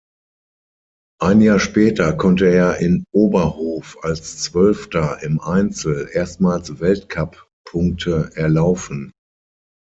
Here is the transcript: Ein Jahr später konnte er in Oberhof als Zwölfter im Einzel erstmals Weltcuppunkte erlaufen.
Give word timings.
Ein 1.21 1.41
Jahr 1.41 1.59
später 1.59 2.13
konnte 2.13 2.47
er 2.47 2.79
in 2.79 3.03
Oberhof 3.13 3.99
als 4.03 4.41
Zwölfter 4.41 5.21
im 5.21 5.39
Einzel 5.39 6.09
erstmals 6.11 6.79
Weltcuppunkte 6.79 8.31
erlaufen. 8.33 9.11